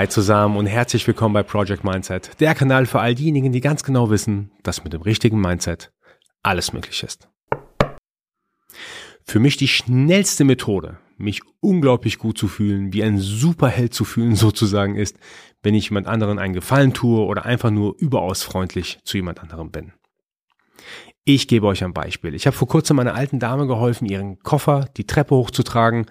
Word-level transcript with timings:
Hi 0.00 0.08
zusammen 0.08 0.56
und 0.56 0.64
herzlich 0.64 1.06
willkommen 1.06 1.34
bei 1.34 1.42
Project 1.42 1.84
Mindset, 1.84 2.40
der 2.40 2.54
Kanal 2.54 2.86
für 2.86 3.00
all 3.00 3.14
diejenigen, 3.14 3.52
die 3.52 3.60
ganz 3.60 3.84
genau 3.84 4.08
wissen, 4.08 4.50
dass 4.62 4.82
mit 4.82 4.94
dem 4.94 5.02
richtigen 5.02 5.38
Mindset 5.38 5.92
alles 6.42 6.72
möglich 6.72 7.02
ist. 7.02 7.28
Für 9.26 9.40
mich 9.40 9.58
die 9.58 9.68
schnellste 9.68 10.44
Methode, 10.44 10.96
mich 11.18 11.42
unglaublich 11.60 12.16
gut 12.16 12.38
zu 12.38 12.48
fühlen, 12.48 12.94
wie 12.94 13.02
ein 13.02 13.18
Superheld 13.18 13.92
zu 13.92 14.06
fühlen 14.06 14.36
sozusagen 14.36 14.96
ist, 14.96 15.18
wenn 15.62 15.74
ich 15.74 15.90
jemand 15.90 16.06
anderen 16.06 16.38
einen 16.38 16.54
Gefallen 16.54 16.94
tue 16.94 17.20
oder 17.20 17.44
einfach 17.44 17.70
nur 17.70 17.94
überaus 17.98 18.42
freundlich 18.42 19.00
zu 19.04 19.18
jemand 19.18 19.42
anderem 19.42 19.70
bin. 19.70 19.92
Ich 21.24 21.46
gebe 21.46 21.66
euch 21.66 21.84
ein 21.84 21.92
Beispiel. 21.92 22.34
Ich 22.34 22.46
habe 22.46 22.56
vor 22.56 22.68
kurzem 22.68 22.98
einer 23.00 23.14
alten 23.14 23.38
Dame 23.38 23.66
geholfen, 23.66 24.06
ihren 24.06 24.38
Koffer 24.38 24.88
die 24.96 25.06
Treppe 25.06 25.34
hochzutragen 25.34 26.06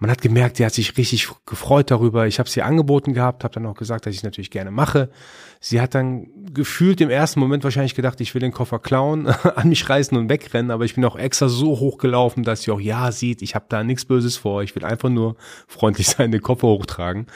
man 0.00 0.12
hat 0.12 0.22
gemerkt, 0.22 0.56
sie 0.56 0.64
hat 0.64 0.74
sich 0.74 0.96
richtig 0.96 1.28
gefreut 1.44 1.90
darüber. 1.90 2.28
Ich 2.28 2.38
habe 2.38 2.48
sie 2.48 2.62
angeboten 2.62 3.14
gehabt, 3.14 3.42
habe 3.42 3.54
dann 3.54 3.66
auch 3.66 3.74
gesagt, 3.74 4.06
dass 4.06 4.14
ich 4.14 4.22
natürlich 4.22 4.52
gerne 4.52 4.70
mache. 4.70 5.10
Sie 5.58 5.80
hat 5.80 5.96
dann 5.96 6.28
gefühlt 6.54 7.00
im 7.00 7.10
ersten 7.10 7.40
Moment 7.40 7.64
wahrscheinlich 7.64 7.96
gedacht, 7.96 8.20
ich 8.20 8.32
will 8.32 8.40
den 8.40 8.52
Koffer 8.52 8.78
klauen, 8.78 9.26
an 9.56 9.68
mich 9.68 9.88
reißen 9.88 10.16
und 10.16 10.28
wegrennen, 10.28 10.70
aber 10.70 10.84
ich 10.84 10.94
bin 10.94 11.04
auch 11.04 11.16
extra 11.16 11.48
so 11.48 11.80
hochgelaufen, 11.80 12.44
dass 12.44 12.62
sie 12.62 12.70
auch 12.70 12.80
ja 12.80 13.10
sieht, 13.10 13.42
ich 13.42 13.56
habe 13.56 13.66
da 13.68 13.82
nichts 13.82 14.04
Böses 14.04 14.36
vor, 14.36 14.62
ich 14.62 14.76
will 14.76 14.84
einfach 14.84 15.08
nur 15.08 15.34
freundlich 15.66 16.06
sein, 16.08 16.30
den 16.30 16.42
Koffer 16.42 16.68
hochtragen. 16.68 17.26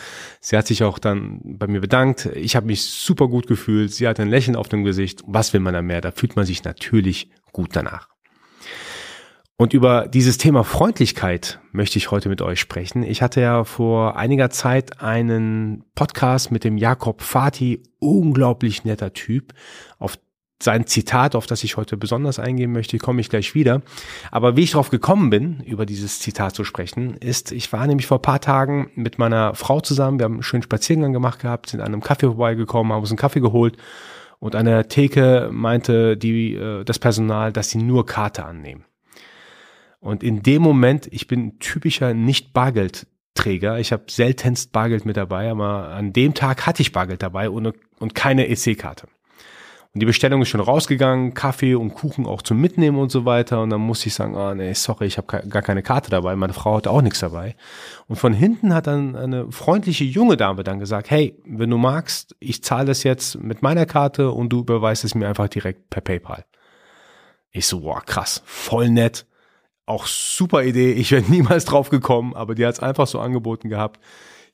Sie 0.41 0.57
hat 0.57 0.69
sich 0.69 0.85
auch 0.85 1.01
dann 1.01 1.41
bei 1.43 1.67
mir 1.67 1.81
bedankt. 1.81 2.27
Ich 2.35 2.55
habe 2.55 2.67
mich 2.67 2.85
super 2.85 3.27
gut 3.27 3.49
gefühlt. 3.49 3.93
Sie 3.93 4.07
hat 4.07 4.21
ein 4.21 4.29
Lächeln 4.29 4.57
auf 4.57 4.69
dem 4.69 4.85
Gesicht. 4.85 5.23
Was 5.27 5.53
will 5.53 5.61
man 5.61 5.75
da 5.75 5.83
mehr? 5.83 6.01
Da 6.01 6.13
fühlt 6.13 6.37
man 6.37 6.47
sich 6.47 6.63
natürlich 6.63 7.29
gut 7.53 7.71
danach. 7.73 8.12
Und 9.59 9.75
über 9.75 10.09
dieses 10.09 10.39
Thema 10.39 10.65
Freundlichkeit 10.65 11.61
möchte 11.73 11.99
ich 11.99 12.11
heute 12.11 12.29
mit 12.29 12.43
euch 12.43 12.59
sprechen. 12.59 13.03
Ich 13.03 13.23
hatte 13.23 13.41
ja 13.41 13.65
vor 13.65 14.17
einiger 14.17 14.51
Zeit 14.51 15.01
einen 15.01 15.85
Podcast 15.95 16.51
mit 16.51 16.65
dem 16.65 16.79
Jakob 16.79 17.23
Fati, 17.23 17.83
unglaublich 18.01 18.85
netter 18.85 19.13
Typ. 19.13 19.53
Auf 19.99 20.19
sein 20.63 20.87
Zitat, 20.87 21.35
auf 21.35 21.47
das 21.47 21.65
ich 21.65 21.77
heute 21.77 21.97
besonders 21.97 22.39
eingehen 22.39 22.73
möchte, 22.73 22.99
komme 22.99 23.21
ich 23.21 23.29
gleich 23.29 23.55
wieder. 23.55 23.83
Aber 24.31 24.57
wie 24.57 24.63
ich 24.63 24.73
darauf 24.73 24.91
gekommen 24.91 25.31
bin, 25.31 25.61
über 25.61 25.87
dieses 25.87 26.21
Zitat 26.21 26.55
zu 26.55 26.65
sprechen, 26.65 27.17
ist, 27.17 27.53
ich 27.53 27.73
war 27.73 27.87
nämlich 27.87 28.07
vor 28.07 28.23
paar 28.23 28.41
Tagen 28.41 28.91
mit 28.95 29.19
meiner 29.19 29.55
Frau 29.55 29.81
zusammen, 29.81 30.19
wir 30.19 30.25
haben 30.25 30.35
einen 30.35 30.43
schönen 30.43 30.63
Spaziergang 30.63 31.13
gemacht 31.13 31.41
gehabt, 31.41 31.71
sind 31.71 31.81
an 31.81 31.89
einem 31.89 32.03
Kaffee 32.03 32.27
vorbeigekommen, 32.27 32.93
haben 32.93 33.01
uns 33.01 33.11
einen 33.11 33.19
Kaffee 33.19 33.41
geholt 33.41 33.77
und 34.39 34.55
an 34.55 34.67
der 34.67 34.89
Theke 34.89 35.51
meinte 35.53 36.17
die, 36.17 36.55
äh, 36.55 36.85
das 36.85 36.99
Personal, 36.99 37.53
dass 37.53 37.71
sie 37.71 37.79
nur 37.79 38.07
Karte 38.07 38.45
annehmen. 38.45 38.85
Und 40.03 40.25
in 40.25 40.43
dem 40.43 40.63
Moment, 40.63 41.07
ich 41.13 41.29
bin 41.29 41.61
typischer 41.61 42.13
Nicht-Bargeldträger. 42.13 43.79
Ich 43.79 43.93
habe 43.93 44.03
seltenst 44.11 44.73
Bargeld 44.73 45.07
mit 45.07 45.17
dabei, 45.17 45.49
aber 45.49 45.91
an 45.91 46.13
dem 46.13 46.35
Tag 46.35 46.67
hatte 46.67 46.83
ich 46.83 46.91
Bargeld 46.91 47.23
dabei 47.23 47.49
und, 47.49 47.73
und 48.01 48.15
keine 48.17 48.49
EC-Karte. 48.49 49.07
Und 49.95 50.01
die 50.01 50.07
Bestellung 50.07 50.43
ist 50.43 50.49
schon 50.49 50.61
rausgegangen, 50.61 51.35
Kaffee 51.35 51.77
und 51.77 51.95
Kuchen 51.95 52.27
auch 52.27 52.43
zum 52.43 52.61
Mitnehmen 52.61 52.99
und 52.99 53.13
so 53.13 53.27
weiter. 53.27 53.63
Und 53.63 53.71
dann 53.71 53.81
musste 53.81 54.09
ich 54.09 54.15
sagen, 54.15 54.35
ah 54.35 54.57
nee, 54.57 54.73
sorry, 54.73 55.07
ich 55.07 55.19
habe 55.19 55.49
gar 55.49 55.63
keine 55.63 55.85
Karte 55.85 56.11
dabei. 56.11 56.35
Meine 56.35 56.53
Frau 56.53 56.79
hatte 56.79 56.91
auch 56.91 57.03
nichts 57.03 57.21
dabei. 57.21 57.55
Und 58.09 58.17
von 58.17 58.33
hinten 58.33 58.75
hat 58.75 58.89
dann 58.89 59.15
eine 59.15 59.53
freundliche 59.53 60.03
junge 60.03 60.37
Dame 60.37 60.65
dann 60.65 60.81
gesagt, 60.81 61.13
hey, 61.13 61.41
wenn 61.45 61.71
du 61.71 61.79
magst, 61.79 62.35
ich 62.41 62.65
zahle 62.65 62.87
das 62.87 63.05
jetzt 63.05 63.41
mit 63.41 63.63
meiner 63.63 63.87
Karte 63.87 64.33
und 64.33 64.49
du 64.49 64.61
überweist 64.63 65.05
es 65.05 65.15
mir 65.15 65.29
einfach 65.29 65.47
direkt 65.47 65.91
per 65.91 66.01
PayPal. 66.01 66.45
Ich 67.53 67.69
so, 67.69 67.85
wow, 67.85 68.05
krass, 68.05 68.43
voll 68.45 68.91
nett 68.91 69.27
auch 69.87 70.07
super 70.07 70.65
Idee. 70.65 70.93
Ich 70.93 71.11
wäre 71.13 71.23
niemals 71.29 71.65
drauf 71.65 71.91
gekommen, 71.91 72.35
aber 72.35 72.55
die 72.55 72.67
hat 72.67 72.75
es 72.75 72.81
einfach 72.81 73.07
so 73.07 73.21
angeboten 73.21 73.69
gehabt. 73.69 74.01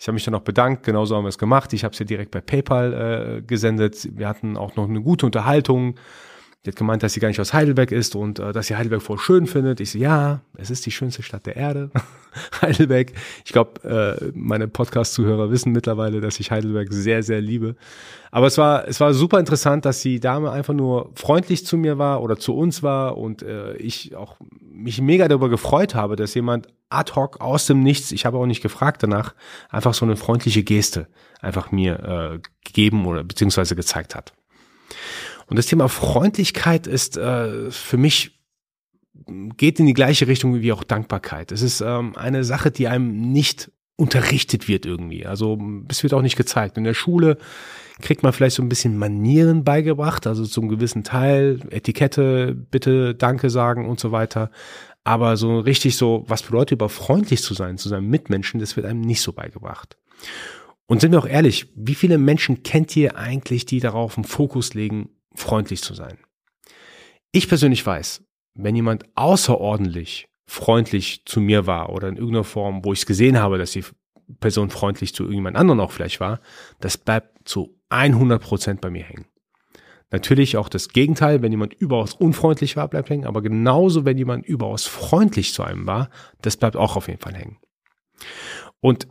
Ich 0.01 0.07
habe 0.07 0.15
mich 0.15 0.25
dann 0.25 0.33
noch 0.33 0.43
bedankt, 0.43 0.85
genauso 0.85 1.17
haben 1.17 1.25
wir 1.25 1.29
es 1.29 1.39
gemacht. 1.39 1.73
Ich 1.73 1.83
habe 1.83 1.93
es 1.93 1.99
ja 1.99 2.07
direkt 2.07 2.31
bei 2.31 2.41
PayPal 2.41 3.39
äh, 3.39 3.43
gesendet. 3.43 4.09
Wir 4.17 4.29
hatten 4.29 4.57
auch 4.57 4.77
noch 4.77 4.89
eine 4.89 5.03
gute 5.03 5.27
Unterhaltung. 5.27 5.97
Die 6.65 6.71
hat 6.71 6.77
gemeint, 6.77 7.05
dass 7.05 7.13
sie 7.13 7.21
gar 7.21 7.29
nicht 7.29 7.41
aus 7.41 7.53
Heidelberg 7.55 7.93
ist 7.93 8.17
und 8.17 8.41
äh, 8.41 8.53
dass 8.53 8.67
sie 8.67 8.77
Heidelberg 8.77 9.01
voll 9.01 9.19
schön 9.19 9.47
findet. 9.47 9.81
Ich 9.81 9.93
so, 9.93 9.99
ja, 9.99 10.41
es 10.57 10.71
ist 10.71 10.85
die 10.87 10.91
schönste 10.91 11.23
Stadt 11.23 11.47
der 11.47 11.57
Erde, 11.57 11.91
Heidelberg. 12.63 13.13
Ich 13.45 13.53
glaube, 13.53 14.19
äh, 14.21 14.33
meine 14.35 14.67
Podcast-Zuhörer 14.67 15.51
wissen 15.53 15.73
mittlerweile, 15.73 16.21
dass 16.21 16.41
ich 16.41 16.51
Heidelberg 16.51 16.93
sehr, 16.93 17.23
sehr 17.23 17.41
liebe. 17.41 17.77
Aber 18.33 18.49
es 18.49 18.59
war, 18.59 18.89
es 18.89 18.99
war 18.99 19.15
super 19.15 19.39
interessant, 19.39 19.85
dass 19.85 20.03
die 20.03 20.19
Dame 20.19 20.51
einfach 20.51 20.75
nur 20.75 21.13
freundlich 21.15 21.65
zu 21.65 21.77
mir 21.77 21.97
war 21.97 22.23
oder 22.23 22.39
zu 22.39 22.57
uns 22.57 22.83
war 22.83 23.17
und 23.17 23.43
äh, 23.43 23.77
ich 23.77 24.17
auch 24.17 24.37
mich 24.61 25.01
mega 25.01 25.29
darüber 25.29 25.49
gefreut 25.49 25.95
habe, 25.95 26.17
dass 26.17 26.35
jemand 26.35 26.67
ad 26.91 27.13
hoc 27.15 27.41
aus 27.41 27.67
dem 27.67 27.83
Nichts, 27.83 28.11
ich 28.13 28.27
habe 28.27 28.37
auch 28.39 28.47
nicht 28.47 28.63
gefragt 28.63 29.03
danach, 29.03 29.35
einfach 29.71 29.95
so 29.95 30.05
eine 30.05 30.17
freundliche 30.17 30.65
Geste 30.65 31.07
einfach 31.41 31.71
mir 31.71 32.01
äh, 32.35 32.39
gegeben 32.65 33.07
oder 33.07 33.25
beziehungsweise 33.25 33.77
gezeigt 33.77 34.15
hat. 34.15 34.33
Und 35.49 35.57
das 35.57 35.67
Thema 35.67 35.89
Freundlichkeit 35.89 36.87
ist 36.87 37.17
äh, 37.17 37.71
für 37.71 37.97
mich 37.97 38.39
geht 39.57 39.81
in 39.81 39.87
die 39.87 39.95
gleiche 39.95 40.29
Richtung 40.29 40.61
wie 40.61 40.73
auch 40.73 40.85
Dankbarkeit. 40.85 41.53
Es 41.53 41.63
ist 41.63 41.81
ähm, 41.81 42.15
eine 42.17 42.45
Sache, 42.45 42.71
die 42.71 42.89
einem 42.89 43.33
nicht 43.33 43.71
unterrichtet 43.97 44.69
wird 44.69 44.87
irgendwie. 44.87 45.27
Also 45.27 45.59
es 45.89 46.03
wird 46.03 46.15
auch 46.15 46.23
nicht 46.23 46.37
gezeigt. 46.37 46.79
In 46.79 46.85
der 46.85 46.95
Schule 46.95 47.37
kriegt 48.01 48.23
man 48.23 48.33
vielleicht 48.33 48.55
so 48.55 48.63
ein 48.63 48.69
bisschen 48.69 48.97
Manieren 48.97 49.65
beigebracht, 49.65 50.29
also 50.29 50.45
zum 50.47 50.69
gewissen 50.69 51.03
Teil, 51.03 51.61
Etikette, 51.71 52.55
bitte, 52.55 53.17
Danke 53.17 53.51
sagen 53.51 53.89
und 53.89 53.99
so 53.99 54.13
weiter. 54.13 54.53
Aber 55.03 55.37
so 55.37 55.59
richtig 55.59 55.97
so, 55.97 56.25
was 56.29 56.43
bedeutet 56.43 56.73
über 56.73 56.89
freundlich 56.89 57.43
zu 57.43 57.55
sein 57.55 57.77
zu 57.77 57.89
seinem 57.89 58.09
Mitmenschen, 58.09 58.61
das 58.61 58.77
wird 58.77 58.87
einem 58.87 59.01
nicht 59.01 59.21
so 59.21 59.33
beigebracht. 59.33 59.97
Und 60.87 61.01
sind 61.01 61.11
wir 61.13 61.19
auch 61.19 61.27
ehrlich, 61.27 61.73
wie 61.75 61.95
viele 61.95 62.19
Menschen 62.19 62.63
kennt 62.63 62.97
ihr 62.97 63.17
eigentlich, 63.17 63.67
die 63.67 63.81
darauf 63.81 64.17
einen 64.17 64.25
Fokus 64.25 64.75
legen, 64.75 65.11
freundlich 65.39 65.83
zu 65.83 65.95
sein. 65.95 66.19
Ich 67.33 67.49
persönlich 67.49 67.85
weiß, 67.85 68.25
wenn 68.55 68.77
jemand 68.77 69.05
außerordentlich 69.15 70.29
freundlich 70.47 71.25
zu 71.27 71.41
mir 71.41 71.67
war 71.67 71.91
oder 71.91 72.09
in 72.09 72.17
irgendeiner 72.17 72.45
Form, 72.45 72.85
wo 72.85 72.93
ich 72.93 73.07
gesehen 73.07 73.39
habe, 73.39 73.59
dass 73.59 73.73
die 73.73 73.85
Person 74.41 74.71
freundlich 74.71 75.15
zu 75.15 75.25
irgendjemand 75.25 75.57
anderen 75.57 75.81
auch 75.81 75.93
vielleicht 75.93 76.21
war, 76.21 76.41
das 76.81 76.97
bleibt 76.97 77.49
zu 77.49 77.79
100 77.91 78.43
Prozent 78.43 78.81
bei 78.81 78.91
mir 78.91 79.05
hängen. 79.05 79.27
Natürlich 80.11 80.57
auch 80.57 80.71
das 80.71 80.89
Gegenteil, 80.89 81.43
wenn 81.43 81.53
jemand 81.53 81.75
überaus 81.75 82.15
unfreundlich 82.15 82.77
war, 82.77 82.89
bleibt 82.89 83.11
hängen, 83.11 83.27
aber 83.27 83.43
genauso, 83.43 84.07
wenn 84.07 84.17
jemand 84.17 84.47
überaus 84.47 84.87
freundlich 84.87 85.53
zu 85.53 85.63
einem 85.63 85.87
war, 85.87 86.09
das 86.41 86.57
bleibt 86.57 86.77
auch 86.77 86.97
auf 86.97 87.09
jeden 87.09 87.21
Fall 87.21 87.35
hängen. 87.35 87.59
Und 88.81 89.07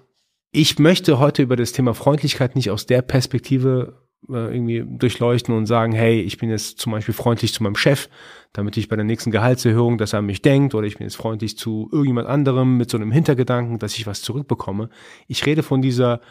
ich 0.51 0.79
möchte 0.79 1.19
heute 1.19 1.43
über 1.43 1.55
das 1.55 1.71
Thema 1.71 1.93
Freundlichkeit 1.93 2.55
nicht 2.55 2.71
aus 2.71 2.87
der 2.87 3.03
Perspektive 3.03 4.06
irgendwie 4.29 4.83
durchleuchten 4.85 5.55
und 5.55 5.65
sagen, 5.65 5.93
hey, 5.93 6.21
ich 6.21 6.37
bin 6.37 6.49
jetzt 6.49 6.79
zum 6.79 6.91
Beispiel 6.91 7.13
freundlich 7.13 7.53
zu 7.53 7.63
meinem 7.63 7.75
Chef, 7.75 8.09
damit 8.53 8.77
ich 8.77 8.89
bei 8.89 8.95
der 8.95 9.05
nächsten 9.05 9.31
Gehaltserhöhung, 9.31 9.97
dass 9.97 10.13
er 10.13 10.19
an 10.19 10.25
mich 10.25 10.41
denkt, 10.41 10.75
oder 10.75 10.87
ich 10.87 10.97
bin 10.97 11.05
jetzt 11.05 11.15
freundlich 11.15 11.57
zu 11.57 11.89
irgendjemand 11.91 12.27
anderem 12.27 12.77
mit 12.77 12.89
so 12.89 12.97
einem 12.97 13.11
Hintergedanken, 13.11 13.79
dass 13.79 13.97
ich 13.97 14.07
was 14.07 14.21
zurückbekomme. 14.21 14.89
Ich 15.27 15.45
rede 15.45 15.63
von 15.63 15.81
dieser, 15.81 16.21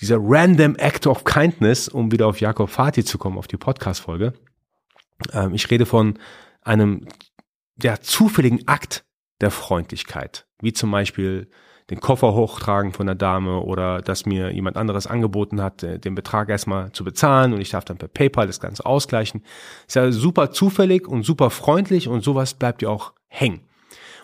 dieser 0.00 0.18
random 0.20 0.76
act 0.76 1.06
of 1.06 1.24
kindness, 1.24 1.88
um 1.88 2.10
wieder 2.12 2.26
auf 2.26 2.40
Jakob 2.40 2.70
Fati 2.70 3.04
zu 3.04 3.18
kommen, 3.18 3.38
auf 3.38 3.46
die 3.48 3.56
Podcast-Folge. 3.56 4.32
Ähm, 5.32 5.54
ich 5.54 5.70
rede 5.70 5.86
von 5.86 6.18
einem, 6.62 7.06
ja, 7.82 8.00
zufälligen 8.00 8.66
Akt 8.66 9.04
der 9.40 9.50
Freundlichkeit, 9.50 10.46
wie 10.60 10.72
zum 10.72 10.90
Beispiel 10.90 11.48
den 11.90 12.00
Koffer 12.00 12.34
hochtragen 12.34 12.92
von 12.92 13.06
der 13.06 13.14
Dame 13.14 13.60
oder 13.60 14.02
dass 14.02 14.26
mir 14.26 14.52
jemand 14.52 14.76
anderes 14.76 15.06
angeboten 15.06 15.62
hat, 15.62 15.82
äh, 15.82 15.98
den 15.98 16.14
Betrag 16.14 16.48
erstmal 16.48 16.92
zu 16.92 17.04
bezahlen 17.04 17.52
und 17.52 17.60
ich 17.60 17.70
darf 17.70 17.84
dann 17.84 17.96
per 17.96 18.08
PayPal 18.08 18.46
das 18.46 18.60
Ganze 18.60 18.84
ausgleichen. 18.84 19.42
Ist 19.86 19.96
ja 19.96 20.10
super 20.12 20.50
zufällig 20.50 21.08
und 21.08 21.24
super 21.24 21.50
freundlich 21.50 22.08
und 22.08 22.22
sowas 22.22 22.54
bleibt 22.54 22.82
ja 22.82 22.88
auch 22.90 23.12
hängen. 23.28 23.60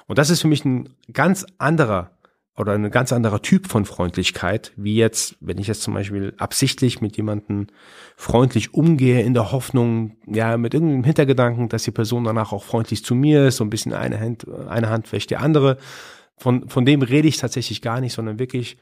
Und 0.07 0.19
das 0.19 0.31
ist 0.31 0.43
für 0.43 0.49
mich 0.49 0.65
ein 0.65 0.91
ganz 1.13 1.47
anderer 1.59 2.11
oder 2.57 2.73
ein 2.73 2.91
ganz 2.91 3.13
anderer 3.13 3.43
Typ 3.43 3.67
von 3.67 3.85
Freundlichkeit, 3.85 4.73
wie 4.77 4.95
jetzt, 4.95 5.37
wenn 5.41 5.59
ich 5.59 5.67
jetzt 5.67 5.83
zum 5.83 5.95
Beispiel 5.95 6.35
absichtlich 6.39 7.01
mit 7.01 7.17
jemandem 7.17 7.67
freundlich 8.17 8.75
umgehe, 8.75 9.23
in 9.23 9.35
der 9.35 9.51
Hoffnung, 9.51 10.17
ja, 10.27 10.57
mit 10.57 10.73
irgendeinem 10.73 11.03
Hintergedanken, 11.03 11.69
dass 11.69 11.83
die 11.83 11.91
Person 11.91 12.25
danach 12.25 12.53
auch 12.53 12.63
freundlich 12.63 13.05
zu 13.05 13.17
mir 13.17 13.49
ist, 13.49 13.57
so 13.57 13.65
ein 13.65 13.71
bisschen 13.71 13.93
eine 13.93 14.21
Hand, 14.21 14.47
eine 14.69 14.89
Hand 14.89 15.11
wäscht 15.11 15.31
die 15.31 15.37
andere, 15.37 15.79
von, 16.37 16.69
von 16.69 16.85
dem 16.85 17.03
rede 17.03 17.29
ich 17.29 17.37
tatsächlich 17.37 17.83
gar 17.83 18.01
nicht, 18.01 18.13
sondern 18.13 18.39
wirklich 18.39 18.77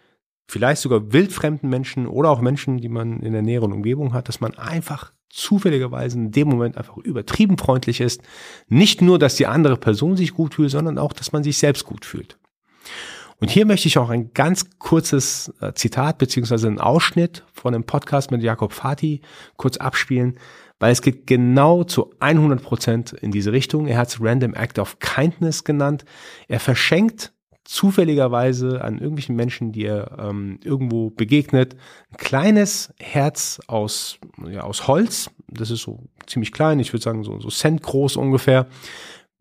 vielleicht 0.48 0.82
sogar 0.82 1.12
wildfremden 1.12 1.68
Menschen 1.68 2.06
oder 2.06 2.30
auch 2.30 2.40
Menschen, 2.40 2.78
die 2.78 2.88
man 2.88 3.20
in 3.20 3.32
der 3.32 3.42
näheren 3.42 3.72
Umgebung 3.72 4.12
hat, 4.12 4.28
dass 4.28 4.40
man 4.40 4.54
einfach 4.54 5.12
zufälligerweise 5.30 6.18
in 6.18 6.30
dem 6.30 6.48
Moment 6.48 6.76
einfach 6.76 6.98
übertrieben 6.98 7.56
freundlich 7.56 8.00
ist. 8.00 8.20
Nicht 8.68 9.00
nur, 9.00 9.18
dass 9.18 9.36
die 9.36 9.46
andere 9.46 9.76
Person 9.76 10.16
sich 10.16 10.34
gut 10.34 10.54
fühlt, 10.54 10.70
sondern 10.70 10.98
auch, 10.98 11.12
dass 11.12 11.32
man 11.32 11.42
sich 11.42 11.56
selbst 11.56 11.84
gut 11.84 12.04
fühlt. 12.04 12.38
Und 13.38 13.50
hier 13.50 13.66
möchte 13.66 13.88
ich 13.88 13.98
auch 13.98 14.10
ein 14.10 14.32
ganz 14.34 14.78
kurzes 14.78 15.52
äh, 15.60 15.72
Zitat 15.72 16.18
beziehungsweise 16.18 16.68
einen 16.68 16.78
Ausschnitt 16.78 17.44
von 17.52 17.74
einem 17.74 17.84
Podcast 17.84 18.30
mit 18.30 18.42
Jakob 18.42 18.72
Fati 18.72 19.20
kurz 19.56 19.78
abspielen, 19.78 20.38
weil 20.78 20.92
es 20.92 21.02
geht 21.02 21.26
genau 21.26 21.82
zu 21.82 22.14
100 22.20 22.62
Prozent 22.62 23.12
in 23.12 23.32
diese 23.32 23.52
Richtung. 23.52 23.88
Er 23.88 23.98
hat 23.98 24.08
es 24.08 24.20
Random 24.20 24.54
Act 24.54 24.78
of 24.78 24.98
Kindness 25.00 25.64
genannt. 25.64 26.04
Er 26.46 26.60
verschenkt 26.60 27.32
zufälligerweise 27.64 28.82
an 28.82 28.94
irgendwelchen 28.98 29.36
Menschen, 29.36 29.72
die 29.72 29.82
ihr 29.82 30.16
ähm, 30.18 30.58
irgendwo 30.64 31.10
begegnet, 31.10 31.76
ein 32.10 32.16
kleines 32.16 32.92
Herz 32.98 33.60
aus, 33.66 34.18
ja, 34.48 34.62
aus 34.62 34.88
Holz. 34.88 35.30
Das 35.48 35.70
ist 35.70 35.82
so 35.82 36.04
ziemlich 36.26 36.52
klein, 36.52 36.80
ich 36.80 36.92
würde 36.92 37.02
sagen 37.02 37.24
so, 37.24 37.38
so 37.40 37.48
Cent 37.48 37.82
groß 37.82 38.16
ungefähr. 38.16 38.66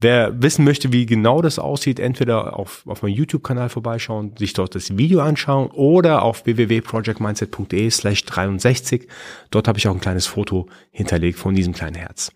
Wer 0.04 0.42
wissen 0.42 0.66
möchte, 0.66 0.92
wie 0.92 1.06
genau 1.06 1.44
das 1.44 1.60
aussieht, 1.60 2.00
entweder 2.00 2.58
auf, 2.58 2.84
auf 2.88 3.04
meinem 3.04 3.14
YouTube-Kanal 3.14 3.70
vorbeischauen, 3.70 4.36
sich 4.36 4.54
dort 4.54 4.74
das 4.74 4.98
Video 4.98 5.20
anschauen 5.22 5.70
oder 5.70 6.24
auf 6.24 6.44
www.projectmindset.de 6.46 7.88
slash 7.92 8.26
63. 8.26 9.08
Dort 9.52 9.68
habe 9.68 9.78
ich 9.78 9.88
auch 9.88 9.94
ein 9.94 10.02
kleines 10.02 10.26
Foto 10.26 10.68
hinterlegt 10.90 11.38
von 11.38 11.54
diesem 11.54 11.74
kleinen 11.74 11.96
Herz. 11.96 12.32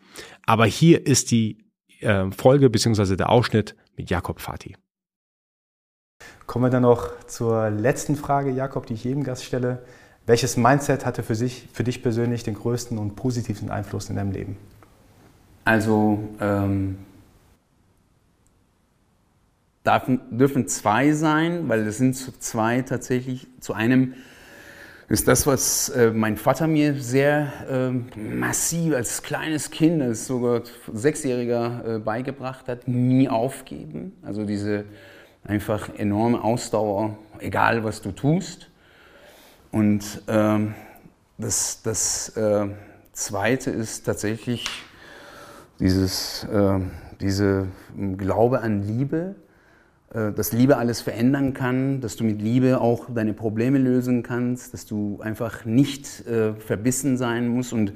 Aber 0.45 0.67
hier 0.67 1.07
ist 1.07 1.31
die 1.31 1.65
äh, 2.01 2.29
Folge 2.29 2.69
beziehungsweise 2.69 3.17
der 3.17 3.31
Ausschnitt 3.31 3.75
mit 3.97 4.11
Jakob 4.11 4.41
Fati. 4.41 4.75
Kommen 6.56 6.68
wir 6.68 6.69
dann 6.69 6.84
noch 6.84 7.10
zur 7.28 7.69
letzten 7.69 8.16
Frage, 8.16 8.50
Jakob, 8.50 8.86
die 8.86 8.94
ich 8.94 9.04
jedem 9.04 9.25
Gast 9.25 9.44
stelle. 9.44 9.80
Welches 10.25 10.56
Mindset 10.56 11.06
hatte 11.06 11.22
für, 11.22 11.36
sich, 11.36 11.68
für 11.74 11.84
dich 11.84 12.02
persönlich 12.02 12.44
den 12.44 12.54
größten 12.54 12.98
und 12.98 13.18
positivsten 13.18 13.69
Einfluss 13.69 14.10
in 14.10 14.16
deinem 14.16 14.31
Leben? 14.31 14.56
Also 15.66 16.18
ähm, 16.40 16.98
darf, 19.84 20.10
dürfen 20.30 20.69
zwei 20.69 21.12
sein, 21.12 21.68
weil 21.68 21.86
es 21.86 21.98
sind 21.98 22.16
zwei 22.16 22.84
tatsächlich. 22.84 23.48
Zu 23.60 23.74
einem 23.74 24.13
ist 25.10 25.28
das, 25.28 25.46
was 25.46 25.90
äh, 25.90 26.12
mein 26.12 26.38
Vater 26.38 26.68
mir 26.68 26.96
sehr 27.02 27.52
äh, 27.69 28.18
massiv 28.18 28.96
als 28.96 29.24
kleines 29.24 29.72
Kind, 29.72 30.02
als 30.02 30.25
sogar 30.25 30.62
Sechsjähriger 30.94 31.96
äh, 31.96 32.00
beigebracht 32.00 32.69
hat, 32.69 32.88
nie 32.88 33.28
aufgeben. 33.28 34.13
Also 34.24 34.46
diese 34.46 34.86
einfach 35.45 35.89
enorme 35.97 36.44
Ausdauer, 36.44 37.18
egal 37.39 37.83
was 37.83 38.01
du 38.01 38.12
tust. 38.12 38.69
Und 39.71 40.21
ähm, 40.27 40.74
das, 41.38 41.81
das 41.83 42.30
äh, 42.38 42.68
Zweite 43.13 43.71
ist 43.71 44.06
tatsächlich 44.06 44.65
dieses, 45.80 46.44
äh, 46.45 46.80
diese 47.19 47.68
Glaube 48.18 48.62
an 48.62 48.83
Liebe 48.83 49.36
äh, 50.15 50.31
dass 50.31 50.53
Liebe 50.53 50.77
alles 50.77 51.01
verändern 51.01 51.53
kann, 51.53 52.00
dass 52.00 52.15
du 52.15 52.24
mit 52.24 52.42
Liebe 52.42 52.80
auch 52.80 53.07
deine 53.13 53.33
Probleme 53.33 53.77
lösen 53.77 54.24
kannst, 54.24 54.74
dass 54.74 54.86
du 54.86 55.19
einfach 55.21 55.65
nicht 55.65 56.25
äh, 56.25 56.53
verbissen 56.53 57.18
sein 57.18 57.50
musst. 57.50 57.74
Und 57.74 57.92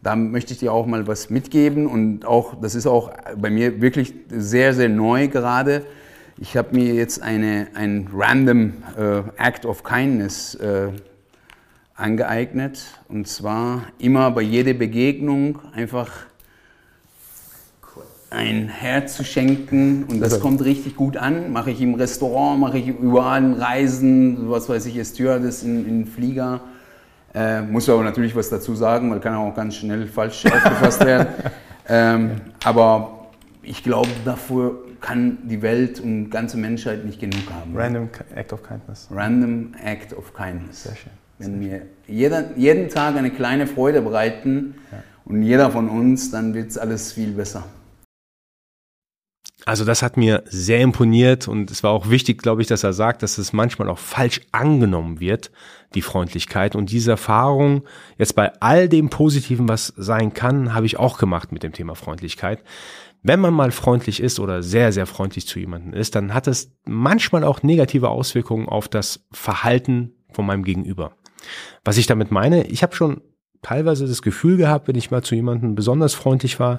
da 0.00 0.14
möchte 0.14 0.52
ich 0.52 0.60
dir 0.60 0.72
auch 0.72 0.86
mal 0.86 1.08
was 1.08 1.30
mitgeben. 1.30 1.86
Und 1.88 2.26
auch, 2.26 2.60
das 2.60 2.76
ist 2.76 2.86
auch 2.86 3.10
bei 3.36 3.50
mir 3.50 3.80
wirklich 3.80 4.14
sehr, 4.28 4.72
sehr 4.72 4.88
neu 4.88 5.26
gerade. 5.26 5.84
Ich 6.36 6.56
habe 6.56 6.74
mir 6.74 6.94
jetzt 6.94 7.22
eine, 7.22 7.68
ein 7.74 8.08
random 8.12 8.72
äh, 8.98 9.22
Act 9.36 9.64
of 9.64 9.84
Kindness 9.84 10.56
äh, 10.56 10.88
angeeignet. 11.94 12.82
Und 13.08 13.28
zwar 13.28 13.82
immer 13.98 14.32
bei 14.32 14.42
jeder 14.42 14.74
Begegnung 14.74 15.60
einfach 15.72 16.10
ein 18.30 18.66
Herz 18.68 19.16
zu 19.16 19.22
schenken 19.22 20.02
und 20.08 20.18
das 20.18 20.40
kommt 20.40 20.64
richtig 20.64 20.96
gut 20.96 21.16
an. 21.16 21.52
Mache 21.52 21.70
ich 21.70 21.80
im 21.80 21.94
Restaurant, 21.94 22.58
mache 22.58 22.78
ich 22.78 22.88
überall 22.88 23.44
in 23.44 23.52
Reisen, 23.52 24.50
was 24.50 24.68
weiß 24.68 24.86
ich, 24.86 25.06
Stewardess 25.06 25.62
in, 25.62 25.88
in 25.88 26.04
Flieger. 26.04 26.60
Äh, 27.32 27.62
muss 27.62 27.88
aber 27.88 28.02
natürlich 28.02 28.34
was 28.34 28.50
dazu 28.50 28.74
sagen, 28.74 29.08
weil 29.12 29.20
kann 29.20 29.36
auch 29.36 29.54
ganz 29.54 29.76
schnell 29.76 30.08
falsch 30.08 30.44
aufgefasst 30.46 31.04
werden. 31.04 31.28
Ähm, 31.86 32.40
aber 32.64 33.26
ich 33.62 33.82
glaube, 33.82 34.08
dafür 34.24 34.84
kann 35.04 35.46
die 35.48 35.60
Welt 35.60 36.00
und 36.00 36.30
ganze 36.30 36.56
Menschheit 36.56 37.04
nicht 37.04 37.20
genug 37.20 37.50
haben. 37.52 37.76
Random 37.76 38.08
Act 38.34 38.54
of 38.54 38.62
Kindness. 38.62 39.08
Random 39.10 39.74
Act 39.84 40.14
of 40.14 40.32
Kindness. 40.32 40.84
Sehr 40.84 40.96
schön. 40.96 41.12
Wenn 41.38 41.60
wir 41.60 41.82
jeder, 42.06 42.56
jeden 42.56 42.88
Tag 42.88 43.16
eine 43.16 43.30
kleine 43.30 43.66
Freude 43.66 44.00
bereiten 44.00 44.76
ja. 44.90 45.02
und 45.26 45.42
jeder 45.42 45.70
von 45.70 45.90
uns, 45.90 46.30
dann 46.30 46.54
wird 46.54 46.70
es 46.70 46.78
alles 46.78 47.12
viel 47.12 47.32
besser. 47.32 47.64
Also 49.66 49.84
das 49.84 50.02
hat 50.02 50.16
mir 50.16 50.42
sehr 50.46 50.80
imponiert 50.80 51.48
und 51.48 51.70
es 51.70 51.82
war 51.82 51.90
auch 51.90 52.08
wichtig, 52.08 52.42
glaube 52.42 52.62
ich, 52.62 52.68
dass 52.68 52.82
er 52.82 52.92
sagt, 52.92 53.22
dass 53.22 53.36
es 53.38 53.52
manchmal 53.52 53.88
auch 53.90 53.98
falsch 53.98 54.40
angenommen 54.52 55.20
wird, 55.20 55.50
die 55.94 56.02
Freundlichkeit. 56.02 56.76
Und 56.76 56.90
diese 56.90 57.12
Erfahrung 57.12 57.82
jetzt 58.16 58.34
bei 58.36 58.52
all 58.60 58.88
dem 58.88 59.10
Positiven, 59.10 59.68
was 59.68 59.92
sein 59.96 60.32
kann, 60.32 60.74
habe 60.74 60.86
ich 60.86 60.98
auch 60.98 61.18
gemacht 61.18 61.52
mit 61.52 61.62
dem 61.62 61.72
Thema 61.72 61.94
Freundlichkeit. 61.94 62.62
Wenn 63.26 63.40
man 63.40 63.54
mal 63.54 63.72
freundlich 63.72 64.20
ist 64.20 64.38
oder 64.38 64.62
sehr, 64.62 64.92
sehr 64.92 65.06
freundlich 65.06 65.46
zu 65.46 65.58
jemandem 65.58 65.94
ist, 65.94 66.14
dann 66.14 66.34
hat 66.34 66.46
es 66.46 66.76
manchmal 66.84 67.42
auch 67.42 67.62
negative 67.62 68.10
Auswirkungen 68.10 68.68
auf 68.68 68.86
das 68.86 69.24
Verhalten 69.32 70.12
von 70.30 70.44
meinem 70.44 70.62
Gegenüber. 70.62 71.16
Was 71.84 71.96
ich 71.96 72.06
damit 72.06 72.30
meine, 72.30 72.66
ich 72.66 72.82
habe 72.82 72.94
schon 72.94 73.22
teilweise 73.64 74.06
das 74.06 74.20
Gefühl 74.20 74.58
gehabt, 74.58 74.86
wenn 74.88 74.94
ich 74.94 75.10
mal 75.10 75.22
zu 75.22 75.34
jemandem 75.34 75.74
besonders 75.74 76.12
freundlich 76.14 76.60
war, 76.60 76.76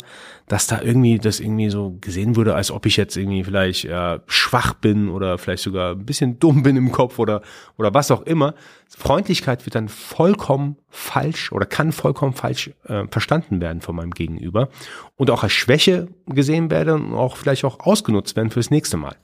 dass 0.47 0.67
da 0.67 0.81
irgendwie 0.81 1.17
das 1.17 1.39
irgendwie 1.39 1.69
so 1.69 1.97
gesehen 1.99 2.35
wurde, 2.35 2.53
als 2.53 2.69
ob 2.69 2.85
ich 2.85 2.95
jetzt 2.95 3.17
irgendwie 3.17 3.43
vielleicht 3.43 3.85
äh, 3.85 4.19
schwach 4.27 4.75
bin 4.75 5.09
oder 5.09 5.37
vielleicht 5.39 5.63
sogar 5.63 5.93
ein 5.93 6.05
bisschen 6.05 6.39
dumm 6.39 6.61
bin 6.61 6.77
im 6.77 6.91
Kopf 6.91 7.17
oder 7.17 7.41
oder 7.77 7.93
was 7.93 8.11
auch 8.11 8.21
immer. 8.21 8.53
Freundlichkeit 8.87 9.65
wird 9.65 9.73
dann 9.73 9.89
vollkommen 9.89 10.77
falsch 10.89 11.51
oder 11.51 11.65
kann 11.65 11.91
vollkommen 11.91 12.33
falsch 12.33 12.71
äh, 12.85 13.05
verstanden 13.09 13.59
werden 13.61 13.81
von 13.81 13.95
meinem 13.95 14.11
Gegenüber 14.11 14.69
und 15.15 15.31
auch 15.31 15.41
als 15.41 15.53
Schwäche 15.53 16.07
gesehen 16.27 16.69
werden 16.69 17.07
und 17.07 17.13
auch 17.15 17.35
vielleicht 17.35 17.65
auch 17.65 17.79
ausgenutzt 17.79 18.35
werden 18.35 18.51
fürs 18.51 18.69
nächste 18.69 18.97
Mal. 18.97 19.15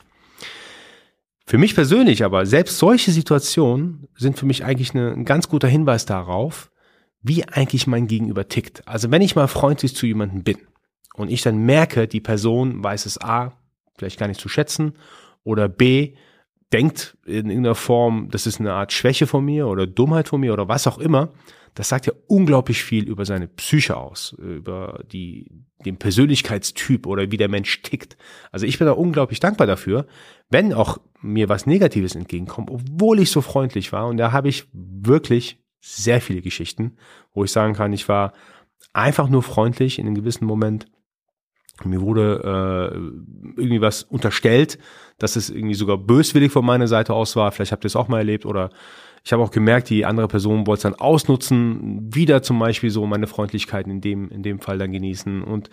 Für 1.46 1.60
mich 1.60 1.76
persönlich 1.76 2.24
aber, 2.24 2.46
selbst 2.48 2.80
solche 2.80 3.12
Situationen 3.12 4.08
sind 4.16 4.40
für 4.40 4.46
mich 4.48 4.66
eigentlich 4.66 4.96
eine, 4.96 5.12
ein 5.12 5.26
ganz 5.26 5.48
guter 5.48 5.68
Hinweis 5.68 6.06
darauf, 6.06 6.72
wie 7.22 7.48
eigentlich 7.48 7.88
mein 7.88 8.08
Gegenüber 8.08 8.48
tickt. 8.48 8.88
Also 8.88 9.12
wenn 9.12 9.22
ich 9.22 9.36
mal 9.36 9.48
freundlich 9.48 9.96
zu 9.96 10.06
jemandem 10.06 10.44
bin 10.44 10.58
und 11.14 11.30
ich 11.30 11.42
dann 11.42 11.66
merke, 11.66 12.08
die 12.08 12.22
Person 12.22 12.84
weiß 12.84 13.06
es 13.06 13.22
A, 13.22 13.54
vielleicht 13.98 14.20
gar 14.20 14.28
nicht 14.28 14.42
zu 14.42 14.50
schätzen 14.50 14.94
oder 15.44 15.68
B, 15.68 16.16
denkt 16.74 17.18
in 17.26 17.50
irgendeiner 17.50 17.76
Form, 17.76 18.30
das 18.32 18.48
ist 18.48 18.60
eine 18.60 18.74
Art 18.74 18.94
Schwäche 18.94 19.28
von 19.28 19.44
mir 19.44 19.68
oder 19.68 19.86
Dummheit 19.86 20.30
von 20.30 20.42
mir 20.42 20.54
oder 20.54 20.68
was 20.68 20.88
auch 20.88 20.98
immer, 20.98 21.34
das 21.74 21.90
sagt 21.90 22.06
ja 22.06 22.14
unglaublich 22.28 22.84
viel 22.84 23.08
über 23.08 23.26
seine 23.26 23.48
Psyche 23.48 23.96
aus, 23.96 24.36
über 24.38 25.04
die, 25.12 25.50
den 25.86 25.98
Persönlichkeitstyp 25.98 27.06
oder 27.06 27.32
wie 27.32 27.38
der 27.38 27.48
Mensch 27.48 27.82
tickt. 27.82 28.18
Also 28.52 28.66
ich 28.66 28.78
bin 28.78 28.88
da 28.88 28.94
unglaublich 28.94 29.40
dankbar 29.40 29.68
dafür, 29.68 30.06
wenn 30.50 30.74
auch 30.74 30.98
mir 31.22 31.48
was 31.48 31.66
Negatives 31.66 32.16
entgegenkommt, 32.16 32.70
obwohl 32.70 33.20
ich 33.20 33.32
so 33.32 33.42
freundlich 33.42 33.94
war. 33.94 34.08
Und 34.08 34.18
da 34.18 34.32
habe 34.32 34.50
ich 34.50 34.68
wirklich 34.74 35.61
sehr 35.82 36.22
viele 36.22 36.42
Geschichten, 36.42 36.96
wo 37.34 37.44
ich 37.44 37.52
sagen 37.52 37.74
kann, 37.74 37.92
ich 37.92 38.08
war 38.08 38.34
einfach 38.94 39.28
nur 39.28 39.44
freundlich 39.44 40.00
in 40.00 40.06
einem 40.06 40.16
gewissen 40.16 40.46
Moment. 40.46 40.86
Mir 41.84 42.02
wurde 42.02 42.42
äh, 42.44 43.60
irgendwie 43.60 43.82
was 43.82 44.04
unterstellt, 44.04 44.78
dass 45.18 45.36
es 45.36 45.50
irgendwie 45.50 45.74
sogar 45.74 45.98
böswillig 45.98 46.52
von 46.52 46.64
meiner 46.64 46.88
Seite 46.88 47.14
aus 47.14 47.36
war. 47.36 47.52
Vielleicht 47.52 47.72
habt 47.72 47.84
ihr 47.84 47.88
es 47.88 47.96
auch 47.96 48.08
mal 48.08 48.20
erlebt 48.20 48.46
oder 48.46 48.70
ich 49.24 49.34
habe 49.34 49.44
auch 49.44 49.52
gemerkt, 49.52 49.90
die 49.90 50.06
andere 50.06 50.28
Person 50.28 50.68
wollte 50.68 50.80
es 50.80 50.84
dann 50.84 50.96
ausnutzen, 50.96 52.14
wieder 52.14 52.42
zum 52.42 52.60
Beispiel 52.60 52.90
so 52.90 53.06
meine 53.06 53.28
Freundlichkeit 53.28 53.88
in 53.88 54.02
dem, 54.02 54.30
in 54.30 54.44
dem 54.44 54.60
Fall 54.60 54.78
dann 54.78 54.92
genießen. 54.92 55.44
Und 55.44 55.70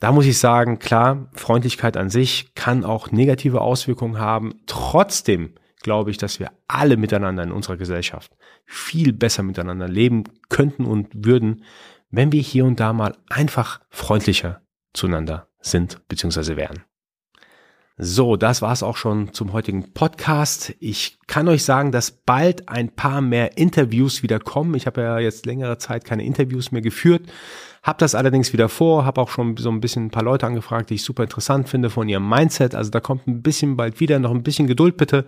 da 0.00 0.12
muss 0.12 0.26
ich 0.26 0.38
sagen, 0.38 0.78
klar, 0.78 1.28
Freundlichkeit 1.34 1.96
an 1.96 2.10
sich 2.10 2.54
kann 2.54 2.84
auch 2.84 3.10
negative 3.10 3.60
Auswirkungen 3.60 4.18
haben. 4.18 4.54
Trotzdem 4.66 5.54
glaube 5.84 6.10
ich, 6.10 6.18
dass 6.18 6.40
wir 6.40 6.50
alle 6.66 6.96
miteinander 6.96 7.44
in 7.44 7.52
unserer 7.52 7.76
Gesellschaft 7.76 8.32
viel 8.64 9.12
besser 9.12 9.44
miteinander 9.44 9.86
leben 9.86 10.24
könnten 10.48 10.84
und 10.84 11.08
würden, 11.14 11.62
wenn 12.10 12.32
wir 12.32 12.40
hier 12.42 12.64
und 12.64 12.80
da 12.80 12.92
mal 12.92 13.16
einfach 13.28 13.80
freundlicher 13.90 14.62
zueinander 14.92 15.48
sind 15.60 16.00
bzw. 16.08 16.56
wären. 16.56 16.82
So, 17.96 18.34
das 18.34 18.60
war's 18.60 18.82
auch 18.82 18.96
schon 18.96 19.32
zum 19.34 19.52
heutigen 19.52 19.92
Podcast. 19.92 20.74
Ich 20.80 21.16
kann 21.28 21.46
euch 21.46 21.62
sagen, 21.62 21.92
dass 21.92 22.10
bald 22.10 22.68
ein 22.68 22.88
paar 22.88 23.20
mehr 23.20 23.56
Interviews 23.56 24.24
wieder 24.24 24.40
kommen. 24.40 24.74
Ich 24.74 24.86
habe 24.86 25.00
ja 25.00 25.20
jetzt 25.20 25.46
längere 25.46 25.78
Zeit 25.78 26.04
keine 26.04 26.24
Interviews 26.24 26.72
mehr 26.72 26.82
geführt, 26.82 27.22
habe 27.84 27.98
das 28.00 28.16
allerdings 28.16 28.52
wieder 28.52 28.68
vor, 28.68 29.04
habe 29.04 29.20
auch 29.20 29.28
schon 29.28 29.56
so 29.58 29.70
ein 29.70 29.80
bisschen 29.80 30.06
ein 30.06 30.10
paar 30.10 30.24
Leute 30.24 30.44
angefragt, 30.44 30.90
die 30.90 30.94
ich 30.94 31.04
super 31.04 31.22
interessant 31.22 31.68
finde 31.68 31.88
von 31.88 32.08
ihrem 32.08 32.28
Mindset. 32.28 32.74
Also 32.74 32.90
da 32.90 32.98
kommt 32.98 33.28
ein 33.28 33.42
bisschen 33.42 33.76
bald 33.76 34.00
wieder, 34.00 34.18
noch 34.18 34.32
ein 34.32 34.42
bisschen 34.42 34.66
Geduld 34.66 34.96
bitte. 34.96 35.24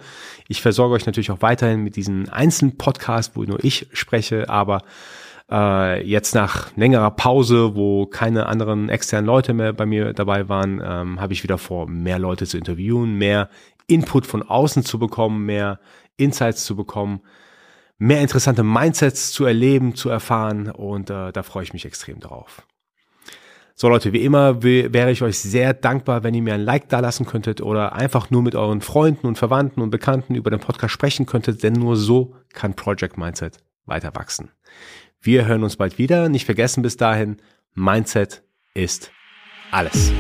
Ich 0.49 0.61
versorge 0.61 0.97
euch 0.97 1.07
natürlich 1.07 1.31
auch 1.31 1.43
weiterhin 1.43 1.85
mit 1.85 1.95
diesen 1.95 2.29
einzelnen 2.31 2.77
Podcasts, 2.77 3.37
wo 3.37 3.45
nur 3.45 3.63
ich 3.63 3.87
spreche, 3.93 4.49
aber 4.49 4.83
äh, 5.51 6.05
jetzt 6.05 6.35
nach 6.35 6.75
längerer 6.77 7.13
Pause, 7.13 7.77
wo 7.77 8.07
keine 8.07 8.47
anderen 8.47 8.89
externen 8.89 9.27
Leute 9.27 9.55
mehr 9.55 9.73
bei 9.73 9.87
mir 9.87 10.13
dabei 10.13 10.49
waren, 10.49 10.83
ähm, 10.85 11.21
habe 11.21 11.33
ich 11.33 11.43
wieder 11.43 11.59
vor, 11.59 11.89
mehr 11.89 12.19
Leute 12.19 12.47
zu 12.47 12.59
interviewen, 12.59 13.15
mehr 13.15 13.49
Input 13.87 14.27
von 14.27 14.43
außen 14.43 14.85
zu 14.85 14.99
bekommen, 14.99 15.47
mehr 15.47 15.79
Insights 16.17 16.65
zu 16.65 16.75
bekommen, 16.75 17.21
mehr 17.99 18.21
interessante 18.21 18.65
Mindsets 18.65 19.31
zu 19.31 19.45
erleben, 19.45 19.95
zu 19.95 20.09
erfahren 20.09 20.71
und 20.71 21.11
äh, 21.11 21.31
da 21.33 21.43
freue 21.43 21.63
ich 21.63 21.73
mich 21.73 21.85
extrem 21.85 22.19
drauf. 22.19 22.67
So 23.79 23.91
Leute, 23.91 24.15
wie 24.15 24.25
immer 24.25 24.63
wäre 24.63 25.11
ich 25.11 25.21
euch 25.23 25.39
sehr 25.39 25.75
dankbar, 25.75 26.23
wenn 26.23 26.33
ihr 26.33 26.41
mir 26.41 26.55
ein 26.55 26.63
Like 26.63 26.89
dalassen 26.89 27.27
könntet 27.27 27.61
oder 27.61 27.93
einfach 27.93 28.31
nur 28.31 28.41
mit 28.41 28.55
euren 28.55 28.81
Freunden 28.81 29.27
und 29.27 29.37
Verwandten 29.37 29.83
und 29.83 29.91
Bekannten 29.91 30.35
über 30.35 30.51
den 30.51 30.61
Podcast 30.61 30.95
sprechen 30.95 31.27
könntet, 31.27 31.63
denn 31.63 31.75
nur 31.75 31.97
so 31.97 32.35
kann 32.55 32.75
Project 32.75 33.19
Mindset 33.19 33.59
weiter 33.85 34.15
wachsen. 34.15 34.51
Wir 35.21 35.47
hören 35.47 35.63
uns 35.63 35.77
bald 35.77 35.99
wieder. 35.99 36.29
Nicht 36.29 36.45
vergessen 36.45 36.83
bis 36.83 36.97
dahin, 36.97 37.37
Mindset 37.75 38.43
ist 38.75 39.11
alles. 39.71 40.13